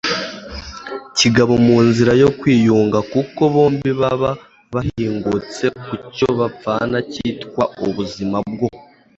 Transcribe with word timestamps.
kigabo 1.17 1.53
mu 1.65 1.77
nzira 1.87 2.11
yo 2.21 2.29
kwiyunga 2.39 2.99
kuko 3.13 3.41
bombi 3.53 3.91
baba 4.01 4.31
bahingutse 4.73 5.65
ku 5.83 5.93
cyo 6.15 6.29
bapfana 6.39 6.97
cyitwa 7.11 7.63
ubuzima, 7.87 8.37
bwo 8.51 8.67